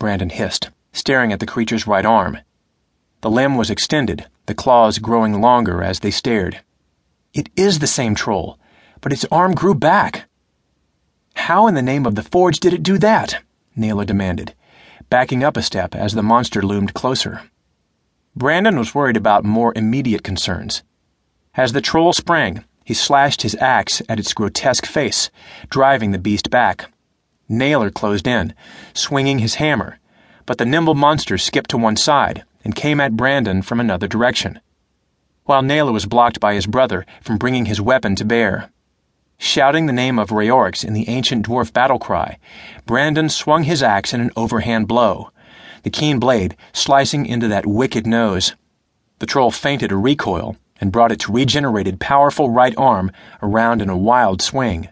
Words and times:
Brandon 0.00 0.30
hissed, 0.30 0.70
staring 0.94 1.30
at 1.30 1.40
the 1.40 1.46
creature's 1.46 1.86
right 1.86 2.06
arm. 2.06 2.38
The 3.20 3.30
limb 3.30 3.56
was 3.56 3.68
extended, 3.68 4.26
the 4.46 4.54
claws 4.54 4.98
growing 4.98 5.42
longer 5.42 5.82
as 5.82 6.00
they 6.00 6.10
stared. 6.10 6.62
It 7.34 7.50
is 7.54 7.78
the 7.78 7.86
same 7.86 8.14
troll, 8.14 8.58
but 9.02 9.12
its 9.12 9.26
arm 9.30 9.54
grew 9.54 9.74
back. 9.74 10.24
How 11.34 11.66
in 11.66 11.74
the 11.74 11.82
name 11.82 12.06
of 12.06 12.14
the 12.14 12.22
Forge 12.22 12.60
did 12.60 12.72
it 12.72 12.82
do 12.82 12.96
that? 12.96 13.42
Naylor 13.76 14.06
demanded, 14.06 14.54
backing 15.10 15.44
up 15.44 15.58
a 15.58 15.62
step 15.62 15.94
as 15.94 16.14
the 16.14 16.22
monster 16.22 16.62
loomed 16.62 16.94
closer. 16.94 17.42
Brandon 18.34 18.78
was 18.78 18.94
worried 18.94 19.18
about 19.18 19.44
more 19.44 19.74
immediate 19.76 20.24
concerns. 20.24 20.82
As 21.54 21.74
the 21.74 21.82
troll 21.82 22.14
sprang, 22.14 22.64
he 22.86 22.94
slashed 22.94 23.42
his 23.42 23.54
axe 23.56 24.00
at 24.08 24.18
its 24.18 24.32
grotesque 24.32 24.86
face, 24.86 25.30
driving 25.68 26.12
the 26.12 26.18
beast 26.18 26.48
back. 26.48 26.90
Naylor 27.50 27.90
closed 27.90 28.28
in, 28.28 28.54
swinging 28.94 29.40
his 29.40 29.56
hammer, 29.56 29.98
but 30.46 30.58
the 30.58 30.64
nimble 30.64 30.94
monster 30.94 31.36
skipped 31.36 31.70
to 31.70 31.76
one 31.76 31.96
side 31.96 32.44
and 32.64 32.76
came 32.76 33.00
at 33.00 33.16
Brandon 33.16 33.60
from 33.60 33.80
another 33.80 34.06
direction, 34.06 34.60
while 35.46 35.60
Naylor 35.60 35.90
was 35.90 36.06
blocked 36.06 36.38
by 36.38 36.54
his 36.54 36.68
brother 36.68 37.04
from 37.20 37.38
bringing 37.38 37.64
his 37.66 37.80
weapon 37.80 38.14
to 38.14 38.24
bear. 38.24 38.70
Shouting 39.36 39.86
the 39.86 39.92
name 39.92 40.16
of 40.16 40.30
Rheorix 40.30 40.84
in 40.84 40.92
the 40.92 41.08
ancient 41.08 41.46
dwarf 41.46 41.72
battle 41.72 41.98
cry, 41.98 42.38
Brandon 42.86 43.28
swung 43.28 43.64
his 43.64 43.82
axe 43.82 44.14
in 44.14 44.20
an 44.20 44.30
overhand 44.36 44.86
blow, 44.86 45.30
the 45.82 45.90
keen 45.90 46.20
blade 46.20 46.56
slicing 46.72 47.26
into 47.26 47.48
that 47.48 47.66
wicked 47.66 48.06
nose. 48.06 48.54
The 49.18 49.26
troll 49.26 49.50
feinted 49.50 49.90
a 49.90 49.96
recoil 49.96 50.56
and 50.80 50.92
brought 50.92 51.10
its 51.10 51.28
regenerated, 51.28 51.98
powerful 51.98 52.48
right 52.48 52.74
arm 52.76 53.10
around 53.42 53.82
in 53.82 53.90
a 53.90 53.96
wild 53.96 54.40
swing. 54.40 54.88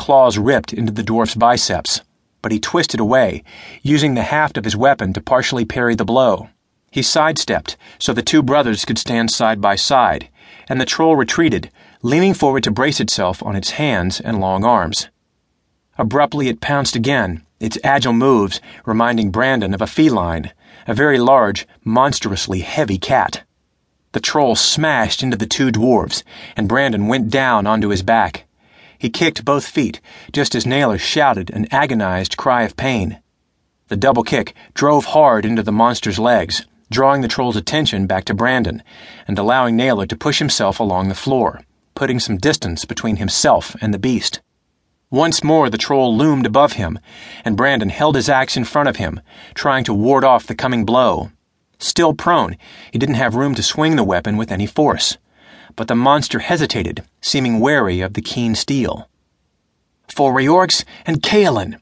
Claws 0.00 0.38
ripped 0.38 0.72
into 0.72 0.90
the 0.90 1.02
dwarf's 1.02 1.34
biceps, 1.34 2.00
but 2.40 2.52
he 2.52 2.58
twisted 2.58 3.00
away, 3.00 3.44
using 3.82 4.14
the 4.14 4.22
haft 4.22 4.56
of 4.56 4.64
his 4.64 4.74
weapon 4.74 5.12
to 5.12 5.20
partially 5.20 5.66
parry 5.66 5.94
the 5.94 6.06
blow. 6.06 6.48
He 6.90 7.02
sidestepped 7.02 7.76
so 7.98 8.14
the 8.14 8.22
two 8.22 8.42
brothers 8.42 8.86
could 8.86 8.96
stand 8.96 9.30
side 9.30 9.60
by 9.60 9.76
side, 9.76 10.30
and 10.70 10.80
the 10.80 10.86
troll 10.86 11.16
retreated, 11.16 11.70
leaning 12.00 12.32
forward 12.32 12.64
to 12.64 12.70
brace 12.70 12.98
itself 12.98 13.42
on 13.42 13.54
its 13.54 13.72
hands 13.72 14.22
and 14.22 14.40
long 14.40 14.64
arms. 14.64 15.08
Abruptly, 15.98 16.48
it 16.48 16.62
pounced 16.62 16.96
again, 16.96 17.44
its 17.60 17.76
agile 17.84 18.14
moves 18.14 18.58
reminding 18.86 19.30
Brandon 19.30 19.74
of 19.74 19.82
a 19.82 19.86
feline, 19.86 20.50
a 20.86 20.94
very 20.94 21.18
large, 21.18 21.68
monstrously 21.84 22.60
heavy 22.60 22.96
cat. 22.96 23.42
The 24.12 24.20
troll 24.20 24.56
smashed 24.56 25.22
into 25.22 25.36
the 25.36 25.46
two 25.46 25.70
dwarves, 25.70 26.22
and 26.56 26.70
Brandon 26.70 27.06
went 27.06 27.28
down 27.28 27.66
onto 27.66 27.90
his 27.90 28.02
back. 28.02 28.46
He 29.00 29.08
kicked 29.08 29.46
both 29.46 29.66
feet, 29.66 29.98
just 30.30 30.54
as 30.54 30.66
Naylor 30.66 30.98
shouted 30.98 31.48
an 31.48 31.66
agonized 31.70 32.36
cry 32.36 32.64
of 32.64 32.76
pain. 32.76 33.18
The 33.88 33.96
double 33.96 34.22
kick 34.22 34.54
drove 34.74 35.06
hard 35.06 35.46
into 35.46 35.62
the 35.62 35.72
monster's 35.72 36.18
legs, 36.18 36.66
drawing 36.90 37.22
the 37.22 37.28
troll's 37.28 37.56
attention 37.56 38.06
back 38.06 38.26
to 38.26 38.34
Brandon 38.34 38.82
and 39.26 39.38
allowing 39.38 39.74
Naylor 39.74 40.04
to 40.04 40.18
push 40.18 40.38
himself 40.38 40.78
along 40.78 41.08
the 41.08 41.14
floor, 41.14 41.62
putting 41.94 42.20
some 42.20 42.36
distance 42.36 42.84
between 42.84 43.16
himself 43.16 43.74
and 43.80 43.94
the 43.94 43.98
beast. 43.98 44.42
Once 45.10 45.42
more, 45.42 45.70
the 45.70 45.78
troll 45.78 46.14
loomed 46.14 46.44
above 46.44 46.74
him, 46.74 46.98
and 47.42 47.56
Brandon 47.56 47.88
held 47.88 48.16
his 48.16 48.28
axe 48.28 48.54
in 48.54 48.64
front 48.64 48.90
of 48.90 48.96
him, 48.96 49.22
trying 49.54 49.84
to 49.84 49.94
ward 49.94 50.24
off 50.24 50.46
the 50.46 50.54
coming 50.54 50.84
blow. 50.84 51.30
Still 51.78 52.12
prone, 52.12 52.58
he 52.92 52.98
didn't 52.98 53.14
have 53.14 53.34
room 53.34 53.54
to 53.54 53.62
swing 53.62 53.96
the 53.96 54.04
weapon 54.04 54.36
with 54.36 54.52
any 54.52 54.66
force. 54.66 55.16
But 55.80 55.88
the 55.88 55.94
monster 55.94 56.40
hesitated, 56.40 57.04
seeming 57.22 57.58
wary 57.58 58.02
of 58.02 58.12
the 58.12 58.20
keen 58.20 58.54
steel. 58.54 59.08
For 60.08 60.30
Rheorix 60.30 60.84
and 61.06 61.22
Kaelin! 61.22 61.80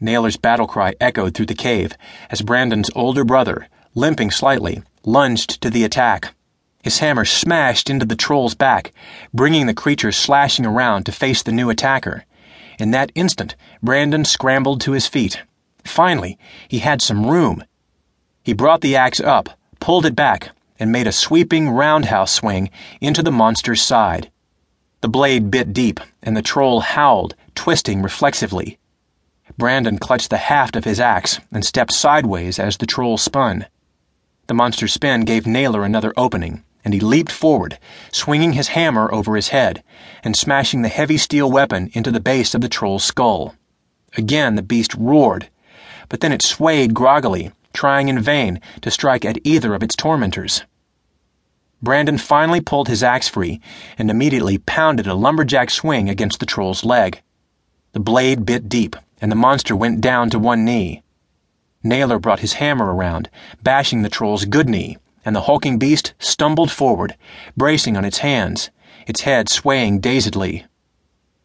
Naylor's 0.00 0.38
battle 0.38 0.66
cry 0.66 0.94
echoed 1.02 1.34
through 1.34 1.44
the 1.44 1.54
cave 1.54 1.92
as 2.30 2.40
Brandon's 2.40 2.88
older 2.94 3.24
brother, 3.24 3.68
limping 3.94 4.30
slightly, 4.30 4.82
lunged 5.04 5.60
to 5.60 5.68
the 5.68 5.84
attack. 5.84 6.32
His 6.82 7.00
hammer 7.00 7.26
smashed 7.26 7.90
into 7.90 8.06
the 8.06 8.16
troll's 8.16 8.54
back, 8.54 8.94
bringing 9.34 9.66
the 9.66 9.74
creature 9.74 10.12
slashing 10.12 10.64
around 10.64 11.04
to 11.04 11.12
face 11.12 11.42
the 11.42 11.52
new 11.52 11.68
attacker. 11.68 12.24
In 12.78 12.90
that 12.92 13.12
instant, 13.14 13.54
Brandon 13.82 14.24
scrambled 14.24 14.80
to 14.80 14.92
his 14.92 15.06
feet. 15.06 15.42
Finally, 15.84 16.38
he 16.68 16.78
had 16.78 17.02
some 17.02 17.26
room. 17.26 17.62
He 18.42 18.54
brought 18.54 18.80
the 18.80 18.96
axe 18.96 19.20
up, 19.20 19.50
pulled 19.78 20.06
it 20.06 20.16
back, 20.16 20.55
and 20.78 20.92
made 20.92 21.06
a 21.06 21.12
sweeping 21.12 21.70
roundhouse 21.70 22.32
swing 22.32 22.70
into 23.00 23.22
the 23.22 23.30
monster's 23.30 23.82
side. 23.82 24.30
The 25.00 25.08
blade 25.08 25.50
bit 25.50 25.72
deep, 25.72 26.00
and 26.22 26.36
the 26.36 26.42
troll 26.42 26.80
howled, 26.80 27.34
twisting 27.54 28.02
reflexively. 28.02 28.78
Brandon 29.58 29.98
clutched 29.98 30.30
the 30.30 30.36
haft 30.36 30.76
of 30.76 30.84
his 30.84 31.00
axe 31.00 31.40
and 31.52 31.64
stepped 31.64 31.92
sideways 31.92 32.58
as 32.58 32.76
the 32.76 32.86
troll 32.86 33.16
spun. 33.16 33.66
The 34.48 34.54
monster's 34.54 34.92
spin 34.92 35.24
gave 35.24 35.46
Naylor 35.46 35.84
another 35.84 36.12
opening, 36.16 36.62
and 36.84 36.94
he 36.94 37.00
leaped 37.00 37.32
forward, 37.32 37.78
swinging 38.12 38.52
his 38.52 38.68
hammer 38.68 39.12
over 39.12 39.34
his 39.34 39.48
head 39.48 39.82
and 40.22 40.36
smashing 40.36 40.82
the 40.82 40.88
heavy 40.88 41.16
steel 41.16 41.50
weapon 41.50 41.90
into 41.94 42.10
the 42.10 42.20
base 42.20 42.54
of 42.54 42.60
the 42.60 42.68
troll's 42.68 43.02
skull. 43.02 43.54
Again 44.16 44.54
the 44.54 44.62
beast 44.62 44.94
roared, 44.94 45.48
but 46.08 46.20
then 46.20 46.32
it 46.32 46.42
swayed 46.42 46.94
groggily, 46.94 47.50
trying 47.76 48.08
in 48.08 48.18
vain 48.18 48.60
to 48.80 48.90
strike 48.90 49.24
at 49.24 49.38
either 49.44 49.74
of 49.74 49.82
its 49.84 49.94
tormentors. 49.94 50.64
Brandon 51.80 52.18
finally 52.18 52.60
pulled 52.60 52.88
his 52.88 53.04
axe 53.04 53.28
free 53.28 53.60
and 53.98 54.10
immediately 54.10 54.58
pounded 54.58 55.06
a 55.06 55.14
lumberjack 55.14 55.70
swing 55.70 56.08
against 56.08 56.40
the 56.40 56.46
troll's 56.46 56.84
leg. 56.84 57.20
The 57.92 58.00
blade 58.00 58.44
bit 58.44 58.68
deep, 58.68 58.96
and 59.20 59.30
the 59.30 59.36
monster 59.36 59.76
went 59.76 60.00
down 60.00 60.30
to 60.30 60.38
one 60.38 60.64
knee. 60.64 61.02
Naylor 61.82 62.18
brought 62.18 62.40
his 62.40 62.54
hammer 62.54 62.92
around, 62.92 63.30
bashing 63.62 64.02
the 64.02 64.08
troll's 64.08 64.46
good 64.46 64.68
knee, 64.68 64.96
and 65.24 65.36
the 65.36 65.42
hulking 65.42 65.78
beast 65.78 66.14
stumbled 66.18 66.70
forward, 66.70 67.16
bracing 67.56 67.96
on 67.96 68.04
its 68.04 68.18
hands, 68.18 68.70
its 69.06 69.20
head 69.20 69.48
swaying 69.48 70.00
dazedly. 70.00 70.64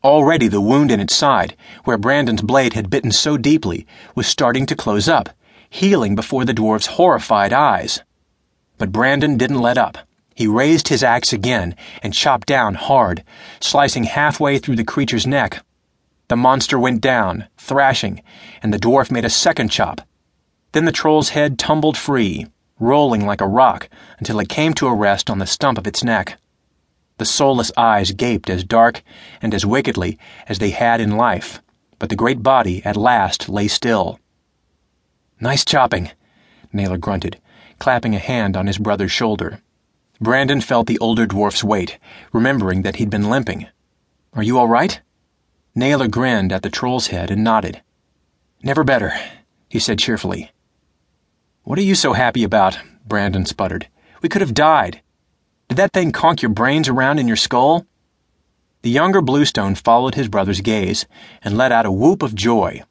Already 0.04 0.48
the 0.48 0.62
wound 0.62 0.92
in 0.92 1.00
its 1.00 1.16
side, 1.16 1.56
where 1.84 1.98
Brandon's 1.98 2.42
blade 2.42 2.74
had 2.74 2.90
bitten 2.90 3.12
so 3.12 3.38
deeply, 3.38 3.86
was 4.16 4.26
starting 4.26 4.66
to 4.66 4.76
close 4.76 5.08
up, 5.08 5.30
healing 5.72 6.14
before 6.14 6.46
the 6.46 6.54
dwarf's 6.54 6.86
horrified 6.86 7.52
eyes. 7.52 8.04
But 8.78 8.92
Brandon 8.92 9.38
didn't 9.38 9.62
let 9.62 9.80
up. 9.80 9.98
He 10.36 10.46
raised 10.46 10.90
his 10.90 11.04
axe 11.04 11.34
again 11.34 11.76
and 12.04 12.14
chopped 12.14 12.48
down 12.48 12.76
hard, 12.76 13.24
slicing 13.60 14.04
halfway 14.04 14.60
through 14.60 14.76
the 14.76 14.84
creature's 14.84 15.26
neck. 15.26 15.66
The 16.28 16.38
monster 16.38 16.78
went 16.78 17.02
down, 17.02 17.48
thrashing, 17.58 18.22
and 18.62 18.72
the 18.72 18.80
dwarf 18.80 19.10
made 19.10 19.26
a 19.26 19.30
second 19.30 19.70
chop, 19.70 20.02
then 20.74 20.86
the 20.86 20.92
troll's 20.92 21.30
head 21.30 21.60
tumbled 21.60 21.98
free, 21.98 22.48
rolling 22.80 23.26
like 23.26 23.42
a 23.42 23.48
rock 23.48 23.90
until 24.20 24.40
it 24.40 24.48
came 24.48 24.74
to 24.76 24.88
a 24.88 24.96
rest 24.96 25.30
on 25.30 25.40
the 25.40 25.46
stump 25.46 25.78
of 25.78 25.86
its 25.86 26.04
neck. 26.04 26.38
The 27.18 27.26
soulless 27.26 27.72
eyes 27.76 28.12
gaped 28.12 28.50
as 28.50 28.64
dark 28.64 29.04
and 29.42 29.54
as 29.54 29.66
wickedly 29.66 30.18
as 30.48 30.60
they 30.60 30.70
had 30.70 31.02
in 31.02 31.18
life, 31.18 31.62
but 32.00 32.10
the 32.10 32.16
great 32.16 32.42
body 32.42 32.82
at 32.86 32.96
last 32.96 33.50
lay 33.50 33.68
still. 33.68 34.21
Nice 35.44 35.66
chopping, 35.66 36.12
Naylor 36.72 37.00
grunted, 37.00 37.42
clapping 37.80 38.14
a 38.14 38.20
hand 38.20 38.56
on 38.56 38.68
his 38.68 38.78
brother's 38.78 39.12
shoulder. 39.12 39.60
Brandon 40.20 40.62
felt 40.62 40.86
the 40.86 41.00
older 41.00 41.26
dwarf's 41.26 41.64
weight, 41.64 41.98
remembering 42.32 42.84
that 42.84 42.98
he'd 42.98 43.10
been 43.10 43.28
limping. 43.28 43.66
Are 44.34 44.44
you 44.44 44.60
all 44.60 44.68
right? 44.68 45.02
Naylor 45.74 46.08
grinned 46.08 46.52
at 46.52 46.62
the 46.62 46.70
troll's 46.70 47.08
head 47.08 47.32
and 47.32 47.44
nodded. 47.44 47.82
Never 48.62 48.84
better, 48.84 49.14
he 49.68 49.80
said 49.80 49.98
cheerfully. 49.98 50.52
What 51.64 51.80
are 51.80 51.84
you 51.84 51.96
so 51.96 52.14
happy 52.14 52.44
about? 52.44 52.78
Brandon 53.08 53.48
sputtered. 53.48 53.88
We 54.22 54.30
could 54.30 54.42
have 54.42 54.54
died. 54.54 55.02
Did 55.70 55.78
that 55.80 55.92
thing 55.92 56.12
conk 56.12 56.44
your 56.44 56.52
brains 56.52 56.88
around 56.88 57.18
in 57.18 57.28
your 57.28 57.36
skull? 57.36 57.88
The 58.84 58.92
younger 58.92 59.22
Bluestone 59.22 59.74
followed 59.74 60.14
his 60.14 60.28
brother's 60.28 60.62
gaze 60.62 61.08
and 61.44 61.58
let 61.58 61.72
out 61.72 61.88
a 61.88 61.92
whoop 61.92 62.22
of 62.22 62.36
joy. 62.36 62.84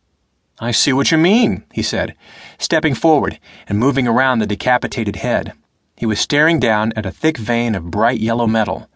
I 0.62 0.72
see 0.72 0.93
what 0.93 1.10
you 1.10 1.16
mean, 1.16 1.65
he 1.72 1.82
said, 1.82 2.15
stepping 2.59 2.95
forward 2.95 3.41
and 3.66 3.78
moving 3.78 4.07
around 4.07 4.39
the 4.39 4.47
decapitated 4.47 5.16
head. 5.16 5.54
He 5.97 6.04
was 6.04 6.21
staring 6.21 6.60
down 6.60 6.92
at 6.97 7.07
a 7.07 7.10
thick 7.10 7.39
vein 7.39 7.74
of 7.74 7.91
bright 7.91 8.21
yellow 8.21 8.47
metal, 8.47 8.89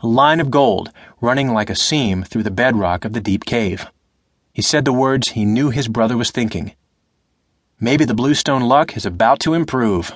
a 0.00 0.06
line 0.06 0.38
of 0.38 0.50
gold 0.50 0.92
running 1.20 1.52
like 1.52 1.70
a 1.70 1.74
seam 1.74 2.22
through 2.22 2.44
the 2.44 2.52
bedrock 2.52 3.04
of 3.04 3.14
the 3.14 3.20
deep 3.20 3.44
cave. 3.44 3.90
He 4.52 4.62
said 4.62 4.84
the 4.84 4.92
words 4.92 5.30
he 5.30 5.44
knew 5.44 5.70
his 5.70 5.88
brother 5.88 6.16
was 6.16 6.30
thinking 6.30 6.72
Maybe 7.80 8.04
the 8.04 8.14
Bluestone 8.14 8.62
luck 8.62 8.96
is 8.96 9.06
about 9.06 9.40
to 9.40 9.54
improve. 9.54 10.12